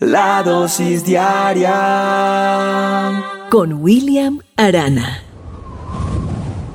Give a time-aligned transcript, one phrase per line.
[0.00, 1.74] La dosis diaria
[3.50, 5.24] con William Arana.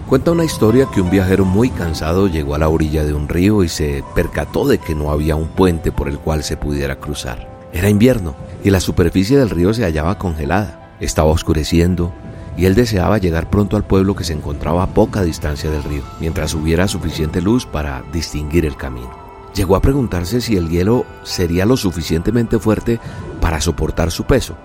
[0.09, 3.63] Cuenta una historia que un viajero muy cansado llegó a la orilla de un río
[3.63, 7.69] y se percató de que no había un puente por el cual se pudiera cruzar.
[7.71, 10.97] Era invierno y la superficie del río se hallaba congelada.
[10.99, 12.11] Estaba oscureciendo
[12.57, 16.03] y él deseaba llegar pronto al pueblo que se encontraba a poca distancia del río,
[16.19, 19.22] mientras hubiera suficiente luz para distinguir el camino.
[19.53, 22.99] Llegó a preguntarse si el hielo sería lo suficientemente fuerte
[23.39, 24.55] para soportar su peso.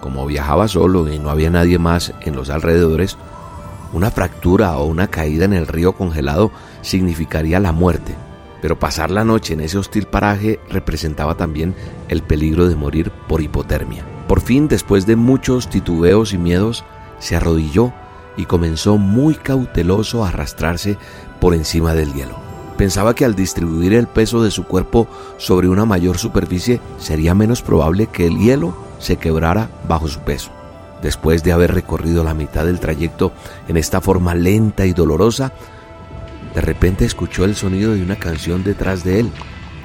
[0.00, 3.18] Como viajaba solo y no había nadie más en los alrededores,
[3.92, 8.14] una fractura o una caída en el río congelado significaría la muerte,
[8.62, 11.74] pero pasar la noche en ese hostil paraje representaba también
[12.08, 14.04] el peligro de morir por hipotermia.
[14.28, 16.84] Por fin, después de muchos titubeos y miedos,
[17.18, 17.92] se arrodilló
[18.36, 20.96] y comenzó muy cauteloso a arrastrarse
[21.40, 22.49] por encima del hielo.
[22.80, 27.60] Pensaba que al distribuir el peso de su cuerpo sobre una mayor superficie sería menos
[27.60, 30.50] probable que el hielo se quebrara bajo su peso.
[31.02, 33.34] Después de haber recorrido la mitad del trayecto
[33.68, 35.52] en esta forma lenta y dolorosa,
[36.54, 39.30] de repente escuchó el sonido de una canción detrás de él,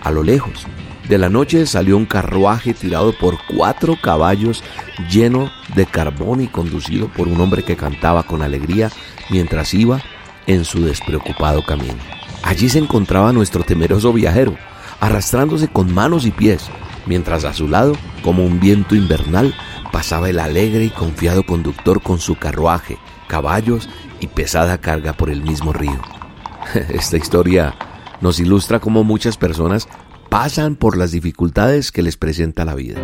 [0.02, 0.66] a lo lejos.
[1.10, 4.64] De la noche salió un carruaje tirado por cuatro caballos
[5.12, 8.90] lleno de carbón y conducido por un hombre que cantaba con alegría
[9.30, 10.02] mientras iba
[10.48, 12.15] en su despreocupado camino.
[12.46, 14.56] Allí se encontraba nuestro temeroso viajero,
[15.00, 16.70] arrastrándose con manos y pies,
[17.08, 19.56] mientras a su lado, como un viento invernal,
[19.92, 25.42] pasaba el alegre y confiado conductor con su carruaje, caballos y pesada carga por el
[25.42, 26.00] mismo río.
[26.90, 27.74] Esta historia
[28.22, 29.88] nos ilustra cómo muchas personas
[30.30, 33.02] pasan por las dificultades que les presenta la vida.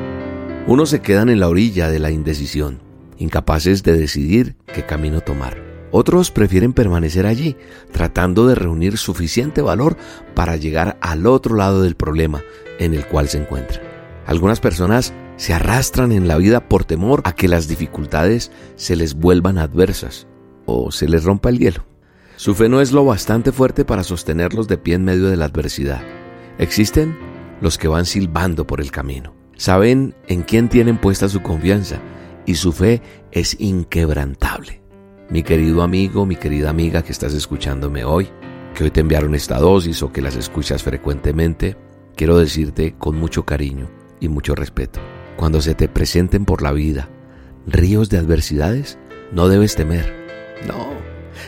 [0.68, 2.80] Unos se quedan en la orilla de la indecisión,
[3.18, 5.71] incapaces de decidir qué camino tomar.
[5.92, 7.58] Otros prefieren permanecer allí,
[7.92, 9.98] tratando de reunir suficiente valor
[10.34, 12.42] para llegar al otro lado del problema
[12.80, 13.82] en el cual se encuentran.
[14.26, 19.16] Algunas personas se arrastran en la vida por temor a que las dificultades se les
[19.16, 20.28] vuelvan adversas
[20.66, 21.86] o se les rompa el hielo.
[22.38, 25.46] Su fe no es lo bastante fuerte para sostenerlos de pie en medio de la
[25.46, 26.02] adversidad.
[26.58, 27.18] Existen
[27.60, 29.34] los que van silbando por el camino.
[29.58, 32.00] Saben en quién tienen puesta su confianza
[32.46, 33.02] y su fe
[33.32, 34.81] es inquebrantable.
[35.32, 38.28] Mi querido amigo, mi querida amiga que estás escuchándome hoy,
[38.76, 41.78] que hoy te enviaron esta dosis o que las escuchas frecuentemente,
[42.18, 45.00] quiero decirte con mucho cariño y mucho respeto,
[45.38, 47.08] cuando se te presenten por la vida
[47.66, 48.98] ríos de adversidades,
[49.32, 50.14] no debes temer,
[50.68, 50.90] no,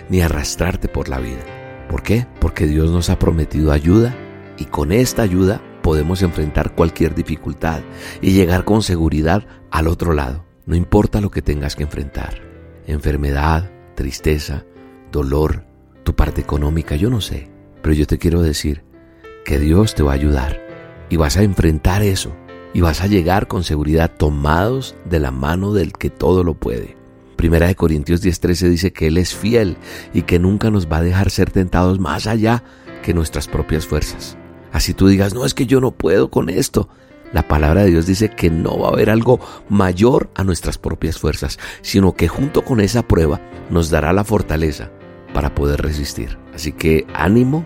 [0.08, 1.44] ni arrastrarte por la vida.
[1.90, 2.26] ¿Por qué?
[2.40, 4.16] Porque Dios nos ha prometido ayuda
[4.58, 7.82] y con esta ayuda podemos enfrentar cualquier dificultad
[8.22, 12.54] y llegar con seguridad al otro lado, no importa lo que tengas que enfrentar
[12.88, 14.66] enfermedad, tristeza,
[15.12, 15.66] dolor,
[16.04, 17.50] tu parte económica, yo no sé.
[17.82, 18.84] Pero yo te quiero decir
[19.46, 20.62] que Dios te va a ayudar
[21.10, 22.34] y vas a enfrentar eso
[22.74, 26.98] y vas a llegar con seguridad tomados de la mano del que todo lo puede.
[27.36, 29.78] Primera de Corintios 10:13 dice que Él es fiel
[30.14, 32.64] y que nunca nos va a dejar ser tentados más allá
[33.04, 34.38] que nuestras propias fuerzas.
[34.72, 36.90] Así tú digas, no es que yo no puedo con esto.
[37.34, 41.18] La palabra de Dios dice que no va a haber algo mayor a nuestras propias
[41.18, 44.92] fuerzas, sino que junto con esa prueba nos dará la fortaleza
[45.34, 46.38] para poder resistir.
[46.54, 47.66] Así que ánimo,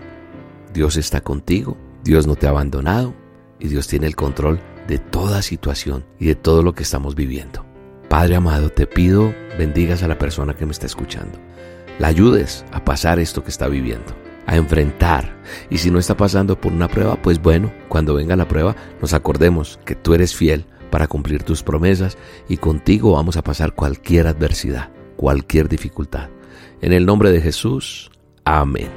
[0.72, 3.14] Dios está contigo, Dios no te ha abandonado
[3.60, 4.58] y Dios tiene el control
[4.88, 7.66] de toda situación y de todo lo que estamos viviendo.
[8.08, 11.38] Padre amado, te pido bendigas a la persona que me está escuchando.
[11.98, 15.36] La ayudes a pasar esto que está viviendo a enfrentar.
[15.68, 19.12] Y si no está pasando por una prueba, pues bueno, cuando venga la prueba, nos
[19.12, 22.16] acordemos que tú eres fiel para cumplir tus promesas
[22.48, 26.30] y contigo vamos a pasar cualquier adversidad, cualquier dificultad.
[26.80, 28.10] En el nombre de Jesús,
[28.44, 28.88] amén.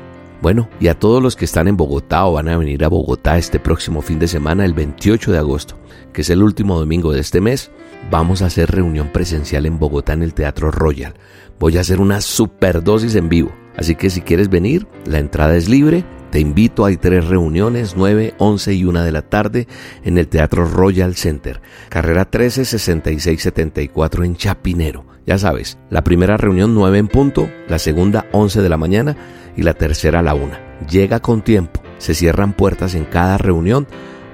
[0.41, 3.37] Bueno, y a todos los que están en Bogotá o van a venir a Bogotá
[3.37, 5.75] este próximo fin de semana, el 28 de agosto,
[6.13, 7.71] que es el último domingo de este mes,
[8.09, 11.13] vamos a hacer reunión presencial en Bogotá en el Teatro Royal.
[11.59, 13.51] Voy a hacer una superdosis en vivo.
[13.77, 16.03] Así que si quieres venir, la entrada es libre.
[16.31, 19.67] Te invito, hay tres reuniones, 9, 11 y 1 de la tarde
[20.03, 25.05] en el Teatro Royal Center, carrera 13 66 74 en Chapinero.
[25.25, 29.17] Ya sabes, la primera reunión 9 en punto, la segunda 11 de la mañana
[29.57, 30.51] y la tercera a la 1.
[30.89, 33.85] Llega con tiempo, se cierran puertas en cada reunión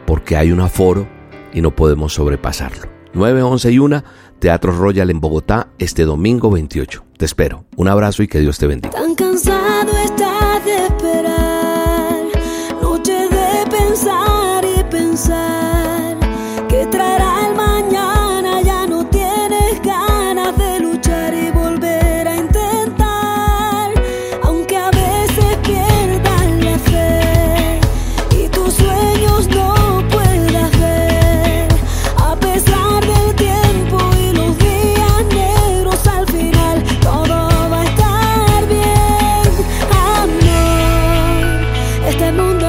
[0.05, 1.07] porque hay un aforo
[1.51, 2.96] y no podemos sobrepasarlo.
[3.17, 4.03] 9, 11 y 1,
[4.39, 7.03] Teatro Royal en Bogotá, este domingo 28.
[7.17, 7.65] Te espero.
[7.75, 8.93] Un abrazo y que Dios te bendiga.
[8.93, 11.36] Tan cansado estás de esperar,